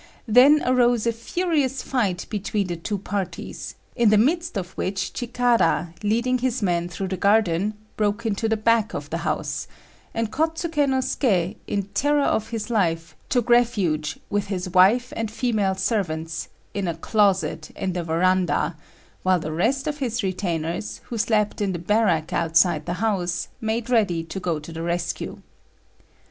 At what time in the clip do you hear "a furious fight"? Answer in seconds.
1.05-2.25